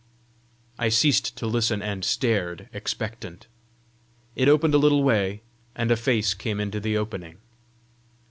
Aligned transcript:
I 0.79 0.89
ceased 0.89 1.37
to 1.37 1.45
listen, 1.45 1.83
and 1.83 2.03
stared 2.03 2.69
expectant. 2.73 3.45
It 4.35 4.49
opened 4.49 4.73
a 4.73 4.79
little 4.79 5.03
way, 5.03 5.43
and 5.75 5.91
a 5.91 5.95
face 5.95 6.33
came 6.33 6.59
into 6.59 6.79
the 6.79 6.97
opening. 6.97 7.37